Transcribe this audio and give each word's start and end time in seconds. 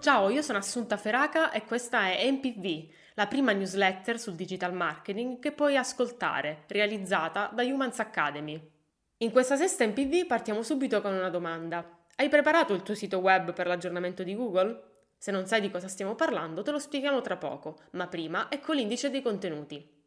Ciao, 0.00 0.28
io 0.28 0.42
sono 0.42 0.58
Assunta 0.58 0.96
Feraca 0.96 1.52
e 1.52 1.64
questa 1.64 2.10
è 2.10 2.28
MPV, 2.28 2.88
la 3.14 3.28
prima 3.28 3.52
newsletter 3.52 4.18
sul 4.18 4.34
digital 4.34 4.74
marketing 4.74 5.38
che 5.38 5.52
puoi 5.52 5.76
ascoltare, 5.76 6.64
realizzata 6.66 7.50
da 7.54 7.62
Humans 7.62 8.00
Academy. 8.00 8.60
In 9.18 9.30
questa 9.30 9.56
sesta 9.56 9.86
MPV 9.86 10.26
partiamo 10.26 10.62
subito 10.62 11.00
con 11.00 11.12
una 11.12 11.30
domanda. 11.30 11.98
Hai 12.16 12.28
preparato 12.28 12.74
il 12.74 12.82
tuo 12.82 12.94
sito 12.94 13.18
web 13.18 13.52
per 13.52 13.68
l'aggiornamento 13.68 14.24
di 14.24 14.34
Google? 14.34 14.82
Se 15.16 15.30
non 15.30 15.46
sai 15.46 15.60
di 15.60 15.70
cosa 15.70 15.86
stiamo 15.86 16.14
parlando, 16.16 16.62
te 16.62 16.70
lo 16.72 16.78
spieghiamo 16.78 17.20
tra 17.20 17.36
poco, 17.36 17.78
ma 17.92 18.08
prima 18.08 18.48
ecco 18.50 18.72
l'indice 18.72 19.10
dei 19.10 19.22
contenuti. 19.22 19.99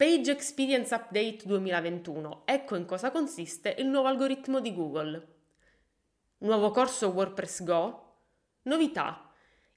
Page 0.00 0.30
Experience 0.30 0.94
Update 0.94 1.42
2021. 1.44 2.44
Ecco 2.46 2.74
in 2.74 2.86
cosa 2.86 3.10
consiste 3.10 3.74
il 3.76 3.86
nuovo 3.86 4.08
algoritmo 4.08 4.58
di 4.58 4.74
Google. 4.74 5.26
Nuovo 6.38 6.70
corso 6.70 7.08
WordPress 7.08 7.62
Go. 7.64 8.14
Novità. 8.62 9.30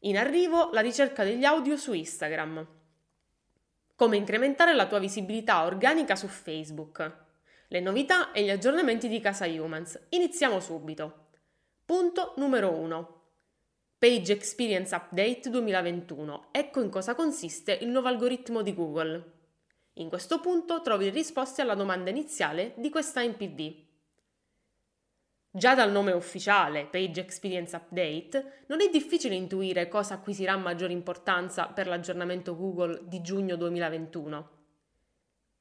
In 0.04 0.18
arrivo 0.18 0.70
la 0.72 0.80
ricerca 0.80 1.26
degli 1.26 1.44
audio 1.44 1.76
su 1.76 1.92
Instagram. 1.92 2.66
Come 3.96 4.16
incrementare 4.16 4.74
la 4.74 4.88
tua 4.88 5.00
visibilità 5.00 5.66
organica 5.66 6.16
su 6.16 6.28
Facebook. 6.28 7.18
Le 7.68 7.80
novità 7.82 8.32
e 8.32 8.44
gli 8.44 8.50
aggiornamenti 8.50 9.10
di 9.10 9.20
Casa 9.20 9.46
Humans. 9.46 10.06
Iniziamo 10.12 10.62
subito. 10.62 11.32
Punto 11.84 12.32
numero 12.38 12.72
1. 12.72 13.22
Page 13.98 14.32
Experience 14.32 14.96
Update 14.96 15.50
2021. 15.50 16.48
Ecco 16.52 16.80
in 16.80 16.90
cosa 16.90 17.14
consiste 17.14 17.74
il 17.82 17.90
nuovo 17.90 18.08
algoritmo 18.08 18.62
di 18.62 18.74
Google. 18.74 19.42
In 19.98 20.10
questo 20.10 20.40
punto 20.40 20.82
trovi 20.82 21.10
risposte 21.10 21.62
alla 21.62 21.76
domanda 21.76 22.10
iniziale 22.10 22.74
di 22.78 22.90
questa 22.90 23.22
MPV. 23.22 23.76
Già 25.52 25.76
dal 25.76 25.92
nome 25.92 26.14
ufficiale, 26.14 26.88
Page 26.88 27.22
Experience 27.22 27.76
Update, 27.76 28.64
non 28.68 28.82
è 28.82 28.90
difficile 28.90 29.36
intuire 29.36 29.88
cosa 29.88 30.16
acquisirà 30.16 30.58
maggiore 30.58 30.94
importanza 30.94 31.68
per 31.68 31.86
l'aggiornamento 31.86 32.56
Google 32.56 33.02
di 33.04 33.22
giugno 33.22 33.56
2021. 33.56 34.50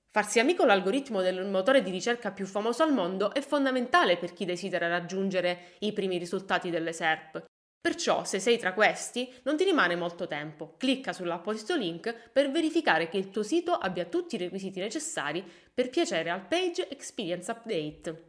Farsi 0.08 0.40
amico 0.40 0.64
l'algoritmo 0.64 1.20
del 1.20 1.44
motore 1.44 1.82
di 1.82 1.90
ricerca 1.90 2.32
più 2.32 2.46
famoso 2.46 2.82
al 2.82 2.94
mondo 2.94 3.34
è 3.34 3.42
fondamentale 3.42 4.16
per 4.16 4.32
chi 4.32 4.46
desidera 4.46 4.88
raggiungere 4.88 5.74
i 5.80 5.92
primi 5.92 6.16
risultati 6.16 6.70
delle 6.70 6.94
SERP 6.94 7.50
Perciò, 7.82 8.22
se 8.22 8.38
sei 8.38 8.58
tra 8.58 8.74
questi, 8.74 9.28
non 9.42 9.56
ti 9.56 9.64
rimane 9.64 9.96
molto 9.96 10.28
tempo. 10.28 10.76
Clicca 10.76 11.12
sull'apposito 11.12 11.74
link 11.74 12.30
per 12.30 12.48
verificare 12.48 13.08
che 13.08 13.18
il 13.18 13.30
tuo 13.30 13.42
sito 13.42 13.72
abbia 13.72 14.04
tutti 14.04 14.36
i 14.36 14.38
requisiti 14.38 14.78
necessari 14.78 15.44
per 15.74 15.90
piacere 15.90 16.30
al 16.30 16.46
Page 16.46 16.88
Experience 16.88 17.50
Update. 17.50 18.24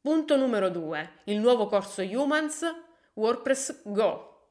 Punto 0.00 0.36
numero 0.36 0.68
2. 0.68 1.10
Il 1.24 1.40
nuovo 1.40 1.66
corso 1.66 2.02
Humans 2.02 2.72
WordPress 3.14 3.82
Go. 3.86 4.50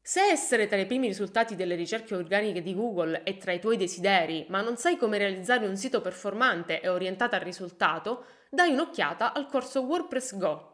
Se 0.00 0.22
essere 0.22 0.66
tra 0.66 0.78
i 0.78 0.86
primi 0.86 1.06
risultati 1.06 1.54
delle 1.54 1.74
ricerche 1.74 2.14
organiche 2.14 2.62
di 2.62 2.74
Google 2.74 3.24
è 3.24 3.36
tra 3.36 3.52
i 3.52 3.60
tuoi 3.60 3.76
desideri, 3.76 4.46
ma 4.48 4.62
non 4.62 4.78
sai 4.78 4.96
come 4.96 5.18
realizzare 5.18 5.66
un 5.66 5.76
sito 5.76 6.00
performante 6.00 6.80
e 6.80 6.88
orientato 6.88 7.34
al 7.34 7.42
risultato, 7.42 8.24
dai 8.48 8.72
un'occhiata 8.72 9.34
al 9.34 9.48
corso 9.48 9.82
WordPress 9.82 10.38
Go. 10.38 10.71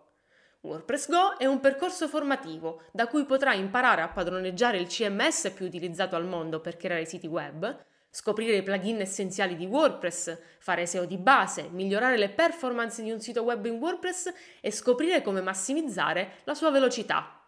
WordPress 0.60 1.08
Go 1.08 1.36
è 1.36 1.46
un 1.46 1.60
percorso 1.60 2.08
formativo 2.08 2.82
da 2.90 3.06
cui 3.06 3.24
potrai 3.24 3.60
imparare 3.60 4.02
a 4.02 4.08
padroneggiare 4.08 4.76
il 4.78 4.88
CMS 4.88 5.52
più 5.54 5.66
utilizzato 5.66 6.16
al 6.16 6.26
mondo 6.26 6.60
per 6.60 6.76
creare 6.76 7.04
siti 7.04 7.28
web, 7.28 7.84
scoprire 8.10 8.56
i 8.56 8.62
plugin 8.64 9.00
essenziali 9.00 9.54
di 9.54 9.66
WordPress, 9.66 10.36
fare 10.58 10.84
SEO 10.84 11.04
di 11.04 11.16
base, 11.16 11.68
migliorare 11.70 12.16
le 12.16 12.30
performance 12.30 13.00
di 13.02 13.12
un 13.12 13.20
sito 13.20 13.42
web 13.42 13.64
in 13.66 13.74
WordPress 13.74 14.32
e 14.60 14.72
scoprire 14.72 15.22
come 15.22 15.40
massimizzare 15.40 16.38
la 16.42 16.54
sua 16.54 16.70
velocità. 16.70 17.40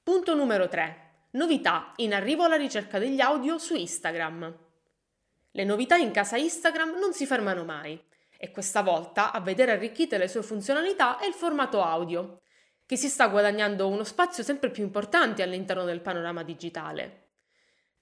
Punto 0.00 0.34
numero 0.36 0.68
3. 0.68 1.00
Novità 1.32 1.92
in 1.96 2.14
arrivo 2.14 2.44
alla 2.44 2.54
ricerca 2.54 3.00
degli 3.00 3.20
audio 3.20 3.58
su 3.58 3.74
Instagram. 3.74 4.56
Le 5.50 5.64
novità 5.64 5.96
in 5.96 6.12
casa 6.12 6.36
Instagram 6.36 7.00
non 7.00 7.12
si 7.12 7.26
fermano 7.26 7.64
mai 7.64 8.00
e 8.38 8.52
questa 8.52 8.82
volta 8.82 9.32
a 9.32 9.40
vedere 9.40 9.72
arricchite 9.72 10.18
le 10.18 10.28
sue 10.28 10.42
funzionalità 10.42 11.18
è 11.18 11.26
il 11.26 11.32
formato 11.32 11.82
audio 11.82 12.38
che 12.86 12.96
si 12.96 13.08
sta 13.08 13.28
guadagnando 13.28 13.88
uno 13.88 14.04
spazio 14.04 14.42
sempre 14.42 14.70
più 14.70 14.82
importante 14.82 15.42
all'interno 15.42 15.84
del 15.84 16.00
panorama 16.00 16.42
digitale. 16.42 17.22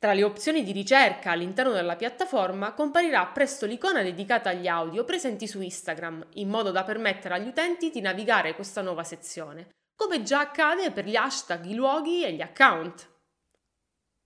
Tra 0.03 0.15
le 0.15 0.25
opzioni 0.25 0.65
di 0.65 0.73
ricerca 0.73 1.31
all'interno 1.31 1.71
della 1.71 1.95
piattaforma 1.95 2.73
comparirà 2.73 3.25
presto 3.27 3.67
l'icona 3.67 4.03
dedicata 4.03 4.51
agli 4.51 4.67
audio 4.67 5.05
presenti 5.05 5.47
su 5.47 5.61
Instagram, 5.61 6.27
in 6.35 6.49
modo 6.49 6.73
da 6.73 6.83
permettere 6.83 7.35
agli 7.35 7.47
utenti 7.47 7.91
di 7.91 8.01
navigare 8.01 8.57
questa 8.57 8.83
nuova 8.83 9.05
sezione, 9.05 9.69
come 9.95 10.23
già 10.23 10.41
accade 10.41 10.91
per 10.91 11.05
gli 11.05 11.15
hashtag, 11.15 11.67
i 11.67 11.75
luoghi 11.75 12.25
e 12.25 12.33
gli 12.33 12.41
account. 12.41 13.11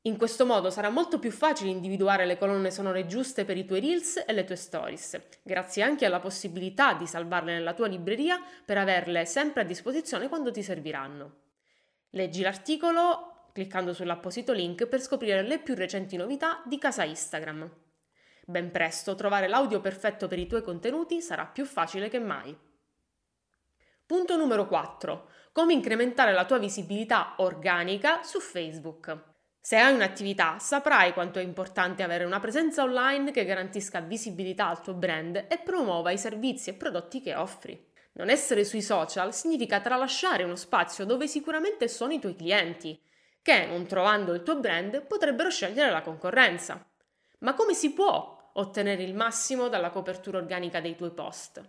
In 0.07 0.17
questo 0.17 0.47
modo 0.47 0.71
sarà 0.71 0.89
molto 0.89 1.19
più 1.19 1.33
facile 1.33 1.71
individuare 1.71 2.27
le 2.27 2.39
colonne 2.39 2.71
sonore 2.71 3.07
giuste 3.07 3.45
per 3.45 3.57
i 3.57 3.65
tuoi 3.65 3.81
reels 3.81 4.23
e 4.25 4.33
le 4.33 4.45
tue 4.45 4.55
stories, 4.55 5.21
grazie 5.43 5.83
anche 5.83 6.07
alla 6.07 6.21
possibilità 6.21 6.95
di 6.95 7.09
salvarle 7.09 7.53
nella 7.53 7.75
tua 7.75 7.89
libreria 7.89 8.41
per 8.65 8.79
averle 8.79 9.27
sempre 9.27 9.63
a 9.63 9.65
disposizione 9.65 10.29
quando 10.29 10.53
ti 10.53 10.63
serviranno. 10.63 11.39
Leggi 12.11 12.43
l'articolo 12.43 13.49
cliccando 13.53 13.93
sull'apposito 13.93 14.53
link 14.53 14.87
per 14.87 15.01
scoprire 15.01 15.43
le 15.43 15.59
più 15.59 15.75
recenti 15.75 16.17
novità 16.17 16.63
di 16.67 16.79
casa 16.79 17.03
Instagram. 17.03 17.69
Ben 18.45 18.71
presto 18.71 19.17
trovare 19.17 19.49
l'audio 19.49 19.81
perfetto 19.81 20.29
per 20.29 20.39
i 20.39 20.47
tuoi 20.47 20.63
contenuti 20.63 21.21
sarà 21.21 21.47
più 21.47 21.65
facile 21.65 22.09
che 22.09 22.21
mai. 22.21 22.57
Punto 24.07 24.37
numero 24.37 24.69
4. 24.69 25.31
Come 25.51 25.73
incrementare 25.73 26.33
la 26.33 26.45
tua 26.45 26.59
visibilità 26.59 27.35
organica 27.39 28.23
su 28.23 28.39
Facebook. 28.39 29.35
Se 29.67 29.75
hai 29.75 29.93
un'attività, 29.93 30.61
saprai 30.61 31.13
quanto 31.13 31.41
è 31.41 31.43
importante 31.43 32.05
avere 32.05 32.23
una 32.23 32.39
presenza 32.39 32.85
online 32.85 33.33
che 33.33 33.45
garantisca 33.45 33.99
visibilità 33.99 34.69
al 34.69 34.81
tuo 34.81 34.95
brand 34.95 35.47
e 35.49 35.59
promuova 35.59 36.13
i 36.13 36.19
servizi 36.19 36.71
e 36.71 36.75
prodotti 36.75 37.21
che 37.21 37.35
offri. 37.35 37.85
Non 38.13 38.31
essere 38.31 38.65
sui 38.65 38.81
social 38.81 39.35
significa 39.35 39.81
tralasciare 39.81 40.45
uno 40.45 40.55
spazio 40.55 41.05
dove 41.05 41.27
sicuramente 41.27 41.89
sono 41.89 42.13
i 42.13 42.21
tuoi 42.21 42.37
clienti, 42.37 42.97
che, 43.43 43.67
non 43.67 43.89
trovando 43.89 44.35
il 44.35 44.45
tuo 44.45 44.61
brand, 44.61 45.05
potrebbero 45.05 45.51
scegliere 45.51 45.91
la 45.91 46.03
concorrenza. 46.03 46.89
Ma 47.41 47.55
come 47.55 47.75
si 47.75 47.93
può 47.93 48.53
ottenere 48.53 49.03
il 49.03 49.17
massimo 49.17 49.67
dalla 49.67 49.91
copertura 49.91 50.39
organica 50.39 50.81
dei 50.81 50.95
tuoi 50.95 51.11
post? 51.11 51.61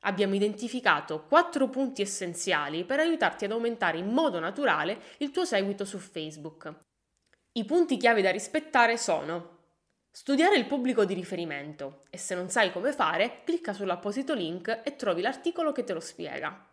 Abbiamo 0.00 0.34
identificato 0.34 1.24
quattro 1.26 1.70
punti 1.70 2.02
essenziali 2.02 2.84
per 2.84 3.00
aiutarti 3.00 3.46
ad 3.46 3.52
aumentare 3.52 3.96
in 3.96 4.12
modo 4.12 4.38
naturale 4.38 5.00
il 5.20 5.30
tuo 5.30 5.46
seguito 5.46 5.86
su 5.86 5.96
Facebook. 5.96 6.86
I 7.52 7.64
punti 7.64 7.96
chiave 7.96 8.22
da 8.22 8.30
rispettare 8.30 8.96
sono 8.96 9.56
Studiare 10.18 10.56
il 10.56 10.66
pubblico 10.66 11.04
di 11.04 11.14
riferimento 11.14 12.00
e 12.10 12.18
se 12.18 12.34
non 12.34 12.50
sai 12.50 12.72
come 12.72 12.92
fare, 12.92 13.42
clicca 13.44 13.72
sull'apposito 13.72 14.34
link 14.34 14.80
e 14.82 14.96
trovi 14.96 15.22
l'articolo 15.22 15.70
che 15.70 15.84
te 15.84 15.92
lo 15.92 16.00
spiega. 16.00 16.68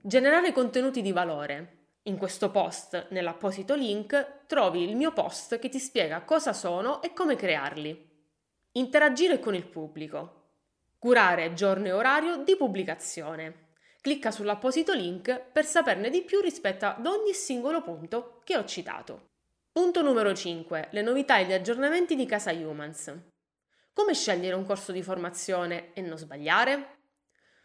Generare 0.00 0.52
contenuti 0.52 1.02
di 1.02 1.10
valore. 1.10 1.88
In 2.02 2.16
questo 2.16 2.52
post, 2.52 3.08
nell'apposito 3.10 3.74
link, 3.74 4.44
trovi 4.46 4.88
il 4.88 4.94
mio 4.94 5.12
post 5.12 5.58
che 5.58 5.68
ti 5.68 5.80
spiega 5.80 6.22
cosa 6.22 6.52
sono 6.52 7.02
e 7.02 7.12
come 7.12 7.34
crearli. 7.34 8.12
Interagire 8.72 9.40
con 9.40 9.56
il 9.56 9.66
pubblico. 9.66 10.42
Curare 10.98 11.54
giorno 11.54 11.86
e 11.86 11.92
orario 11.92 12.36
di 12.36 12.56
pubblicazione. 12.56 13.70
Clicca 14.00 14.30
sull'apposito 14.30 14.92
link 14.92 15.40
per 15.50 15.64
saperne 15.64 16.08
di 16.08 16.22
più 16.22 16.40
rispetto 16.40 16.86
ad 16.86 17.04
ogni 17.04 17.32
singolo 17.32 17.82
punto 17.82 18.42
che 18.44 18.56
ho 18.56 18.64
citato. 18.64 19.32
Punto 19.74 20.02
numero 20.02 20.32
5. 20.32 20.90
Le 20.92 21.02
novità 21.02 21.38
e 21.38 21.46
gli 21.46 21.52
aggiornamenti 21.52 22.14
di 22.14 22.26
Casa 22.26 22.52
Humans. 22.52 23.12
Come 23.92 24.14
scegliere 24.14 24.54
un 24.54 24.64
corso 24.64 24.92
di 24.92 25.02
formazione 25.02 25.92
e 25.94 26.00
non 26.00 26.16
sbagliare? 26.16 26.98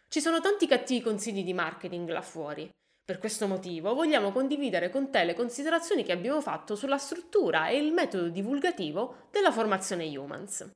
Ci 0.07 0.19
sono 0.19 0.41
tanti 0.41 0.65
cattivi 0.65 1.03
consigli 1.03 1.43
di 1.43 1.53
marketing 1.53 2.09
là 2.09 2.23
fuori. 2.23 2.67
Per 3.05 3.19
questo 3.19 3.45
motivo 3.45 3.93
vogliamo 3.93 4.31
condividere 4.31 4.89
con 4.89 5.11
te 5.11 5.23
le 5.23 5.35
considerazioni 5.35 6.03
che 6.03 6.11
abbiamo 6.11 6.41
fatto 6.41 6.75
sulla 6.75 6.97
struttura 6.97 7.67
e 7.67 7.77
il 7.77 7.93
metodo 7.93 8.29
divulgativo 8.29 9.27
della 9.29 9.51
formazione 9.51 10.17
Humans. 10.17 10.67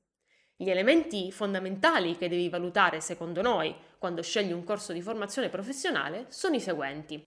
Gli 0.56 0.70
elementi 0.70 1.32
fondamentali 1.32 2.16
che 2.16 2.30
devi 2.30 2.48
valutare 2.48 3.02
secondo 3.02 3.42
noi 3.42 3.76
quando 3.98 4.22
scegli 4.22 4.52
un 4.52 4.64
corso 4.64 4.94
di 4.94 5.02
formazione 5.02 5.50
professionale 5.50 6.28
sono 6.30 6.54
i 6.54 6.60
seguenti. 6.60 7.24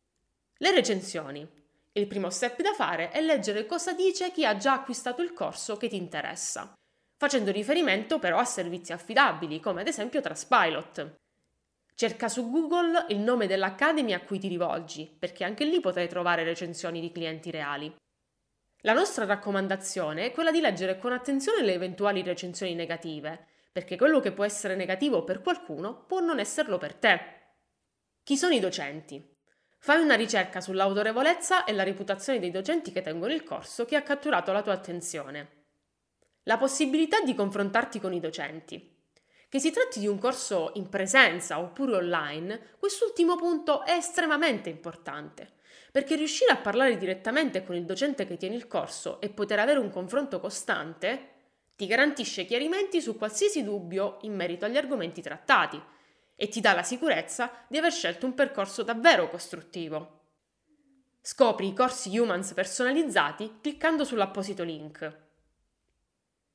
Le 0.58 0.70
recensioni. 0.70 1.64
Il 1.96 2.06
primo 2.06 2.28
step 2.28 2.60
da 2.60 2.74
fare 2.74 3.08
è 3.08 3.22
leggere 3.22 3.64
cosa 3.64 3.94
dice 3.94 4.30
chi 4.30 4.44
ha 4.44 4.58
già 4.58 4.74
acquistato 4.74 5.22
il 5.22 5.32
corso 5.32 5.78
che 5.78 5.88
ti 5.88 5.96
interessa, 5.96 6.74
facendo 7.16 7.50
riferimento 7.50 8.18
però 8.18 8.36
a 8.36 8.44
servizi 8.44 8.92
affidabili, 8.92 9.60
come 9.60 9.80
ad 9.80 9.88
esempio 9.88 10.20
Traspilot. 10.20 11.14
Cerca 11.94 12.28
su 12.28 12.50
Google 12.50 13.06
il 13.08 13.18
nome 13.20 13.46
dell'Academy 13.46 14.12
a 14.12 14.20
cui 14.20 14.38
ti 14.38 14.46
rivolgi, 14.46 15.06
perché 15.18 15.44
anche 15.44 15.64
lì 15.64 15.80
potrai 15.80 16.06
trovare 16.06 16.44
recensioni 16.44 17.00
di 17.00 17.10
clienti 17.10 17.50
reali. 17.50 17.90
La 18.80 18.92
nostra 18.92 19.24
raccomandazione 19.24 20.26
è 20.26 20.32
quella 20.32 20.50
di 20.50 20.60
leggere 20.60 20.98
con 20.98 21.12
attenzione 21.12 21.62
le 21.62 21.72
eventuali 21.72 22.22
recensioni 22.22 22.74
negative, 22.74 23.46
perché 23.72 23.96
quello 23.96 24.20
che 24.20 24.32
può 24.32 24.44
essere 24.44 24.76
negativo 24.76 25.24
per 25.24 25.40
qualcuno 25.40 26.04
può 26.04 26.20
non 26.20 26.40
esserlo 26.40 26.76
per 26.76 26.94
te. 26.94 27.20
Chi 28.22 28.36
sono 28.36 28.52
i 28.52 28.60
docenti? 28.60 29.35
Fai 29.78 30.00
una 30.00 30.14
ricerca 30.14 30.60
sull'autorevolezza 30.60 31.64
e 31.64 31.72
la 31.72 31.82
reputazione 31.82 32.38
dei 32.38 32.50
docenti 32.50 32.90
che 32.90 33.02
tengono 33.02 33.32
il 33.32 33.44
corso 33.44 33.84
che 33.84 33.96
ha 33.96 34.02
catturato 34.02 34.52
la 34.52 34.62
tua 34.62 34.72
attenzione. 34.72 35.64
La 36.44 36.58
possibilità 36.58 37.20
di 37.20 37.34
confrontarti 37.34 38.00
con 38.00 38.12
i 38.12 38.20
docenti. 38.20 38.94
Che 39.48 39.58
si 39.60 39.70
tratti 39.70 40.00
di 40.00 40.08
un 40.08 40.18
corso 40.18 40.72
in 40.74 40.88
presenza 40.88 41.60
oppure 41.60 41.96
online, 41.96 42.74
quest'ultimo 42.78 43.36
punto 43.36 43.84
è 43.84 43.92
estremamente 43.92 44.68
importante, 44.68 45.52
perché 45.92 46.16
riuscire 46.16 46.50
a 46.50 46.56
parlare 46.56 46.96
direttamente 46.96 47.64
con 47.64 47.76
il 47.76 47.84
docente 47.84 48.26
che 48.26 48.36
tiene 48.36 48.56
il 48.56 48.66
corso 48.66 49.20
e 49.20 49.28
poter 49.28 49.60
avere 49.60 49.78
un 49.78 49.90
confronto 49.90 50.40
costante 50.40 51.34
ti 51.76 51.86
garantisce 51.86 52.46
chiarimenti 52.46 53.00
su 53.00 53.16
qualsiasi 53.16 53.62
dubbio 53.62 54.16
in 54.22 54.34
merito 54.34 54.64
agli 54.64 54.78
argomenti 54.78 55.20
trattati 55.20 55.80
e 56.36 56.48
ti 56.48 56.60
dà 56.60 56.74
la 56.74 56.82
sicurezza 56.82 57.50
di 57.66 57.78
aver 57.78 57.92
scelto 57.92 58.26
un 58.26 58.34
percorso 58.34 58.82
davvero 58.82 59.28
costruttivo. 59.28 60.20
Scopri 61.20 61.68
i 61.68 61.72
corsi 61.72 62.16
Humans 62.16 62.52
personalizzati 62.52 63.58
cliccando 63.60 64.04
sull'apposito 64.04 64.62
link. 64.62 65.24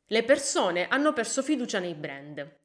Le 0.06 0.24
persone 0.24 0.88
hanno 0.88 1.12
perso 1.12 1.42
fiducia 1.42 1.80
nei 1.80 1.96
brand. 1.96 2.60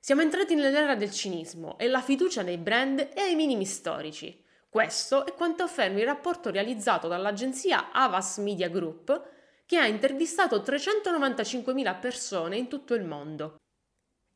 Siamo 0.00 0.22
entrati 0.22 0.56
nell'era 0.56 0.96
del 0.96 1.12
cinismo 1.12 1.78
e 1.78 1.86
la 1.86 2.00
fiducia 2.00 2.42
nei 2.42 2.58
brand 2.58 2.98
è 3.00 3.20
ai 3.20 3.36
minimi 3.36 3.64
storici. 3.64 4.42
Questo 4.68 5.26
è 5.26 5.34
quanto 5.34 5.62
afferma 5.62 5.98
il 6.00 6.06
rapporto 6.06 6.50
realizzato 6.50 7.06
dall'agenzia 7.06 7.92
Avas 7.92 8.38
Media 8.38 8.68
Group 8.68 9.30
che 9.66 9.76
ha 9.76 9.86
intervistato 9.86 10.58
395.000 10.58 12.00
persone 12.00 12.56
in 12.56 12.68
tutto 12.68 12.94
il 12.94 13.04
mondo. 13.04 13.56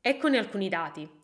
Eccone 0.00 0.38
alcuni 0.38 0.68
dati. 0.68 1.15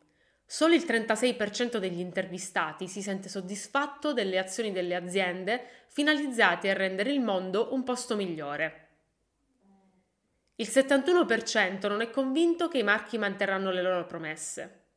Solo 0.52 0.74
il 0.74 0.82
36% 0.82 1.78
degli 1.78 1.98
intervistati 1.98 2.86
si 2.86 3.00
sente 3.00 3.30
soddisfatto 3.30 4.12
delle 4.12 4.36
azioni 4.36 4.70
delle 4.70 4.94
aziende 4.94 5.64
finalizzate 5.86 6.68
a 6.68 6.74
rendere 6.74 7.10
il 7.10 7.22
mondo 7.22 7.72
un 7.72 7.82
posto 7.84 8.16
migliore. 8.16 8.88
Il 10.56 10.68
71% 10.70 11.88
non 11.88 12.02
è 12.02 12.10
convinto 12.10 12.68
che 12.68 12.76
i 12.76 12.82
marchi 12.82 13.16
manterranno 13.16 13.70
le 13.70 13.80
loro 13.80 14.04
promesse. 14.04 14.88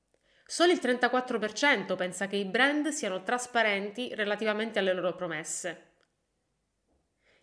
Solo 0.45 0.73
il 0.73 0.79
34% 0.83 1.95
pensa 1.95 2.27
che 2.27 2.35
i 2.35 2.43
brand 2.43 2.89
siano 2.89 3.23
trasparenti 3.23 4.13
relativamente 4.13 4.79
alle 4.79 4.91
loro 4.91 5.15
promesse. 5.15 5.83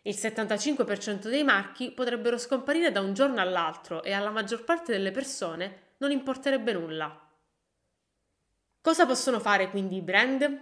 Il 0.03 0.17
75% 0.17 1.31
dei 1.31 1.45
marchi 1.45 1.91
potrebbero 1.91 2.37
scomparire 2.37 2.93
da 2.93 3.01
un 3.01 3.15
giorno 3.15 3.41
all'altro 3.41 4.03
e 4.03 4.13
alla 4.13 4.29
maggior 4.29 4.65
parte 4.65 4.93
delle 4.93 5.13
persone 5.13 5.95
non 5.97 6.11
importerebbe 6.11 6.75
nulla. 6.75 7.31
Cosa 8.83 9.07
possono 9.07 9.39
fare 9.39 9.71
quindi 9.71 9.99
i 9.99 10.03
brand? 10.03 10.61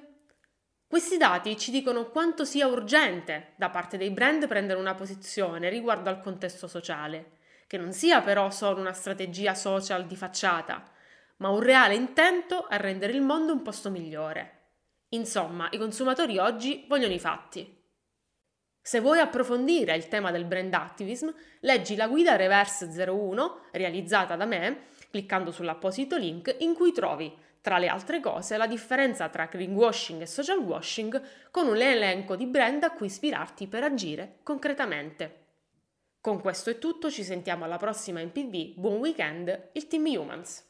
Questi 0.86 1.16
dati 1.16 1.56
ci 1.56 1.70
dicono 1.70 2.10
quanto 2.10 2.44
sia 2.44 2.66
urgente 2.66 3.54
da 3.56 3.70
parte 3.70 3.96
dei 3.96 4.10
brand 4.10 4.46
prendere 4.46 4.78
una 4.78 4.94
posizione 4.94 5.70
riguardo 5.70 6.10
al 6.10 6.20
contesto 6.20 6.68
sociale 6.68 7.38
che 7.66 7.78
non 7.78 7.94
sia 7.94 8.20
però 8.20 8.50
solo 8.50 8.78
una 8.78 8.92
strategia 8.92 9.54
social 9.54 10.04
di 10.04 10.16
facciata, 10.16 10.84
ma 11.36 11.48
un 11.48 11.60
reale 11.60 11.94
intento 11.94 12.66
a 12.68 12.76
rendere 12.76 13.14
il 13.14 13.22
mondo 13.22 13.54
un 13.54 13.62
posto 13.62 13.88
migliore. 13.88 14.58
Insomma, 15.10 15.68
i 15.70 15.78
consumatori 15.78 16.36
oggi 16.36 16.84
vogliono 16.88 17.14
i 17.14 17.18
fatti. 17.18 17.74
Se 18.82 19.00
vuoi 19.00 19.20
approfondire 19.20 19.96
il 19.96 20.08
tema 20.08 20.30
del 20.30 20.44
brand 20.44 20.74
activism, 20.74 21.30
leggi 21.60 21.96
la 21.96 22.06
guida 22.06 22.36
Reverse 22.36 22.84
01 22.86 23.68
realizzata 23.72 24.36
da 24.36 24.44
me 24.44 24.88
cliccando 25.10 25.50
sull'apposito 25.50 26.16
link 26.16 26.56
in 26.58 26.74
cui 26.74 26.92
trovi, 26.92 27.34
tra 27.60 27.78
le 27.78 27.88
altre 27.88 28.20
cose, 28.20 28.56
la 28.56 28.66
differenza 28.66 29.28
tra 29.28 29.46
greenwashing 29.46 30.22
e 30.22 30.26
social 30.26 30.58
washing 30.58 31.22
con 31.50 31.66
un 31.66 31.80
elenco 31.80 32.36
di 32.36 32.46
brand 32.46 32.82
a 32.84 32.92
cui 32.92 33.06
ispirarti 33.06 33.66
per 33.66 33.84
agire 33.84 34.38
concretamente. 34.42 35.36
Con 36.20 36.40
questo 36.40 36.70
è 36.70 36.78
tutto, 36.78 37.10
ci 37.10 37.24
sentiamo 37.24 37.64
alla 37.64 37.78
prossima 37.78 38.20
in 38.20 38.32
PV, 38.32 38.78
buon 38.78 38.98
weekend, 38.98 39.70
il 39.72 39.86
Team 39.86 40.04
Humans! 40.04 40.69